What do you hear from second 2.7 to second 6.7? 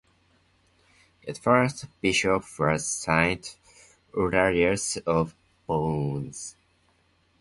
Saint Ursinus of Bourges.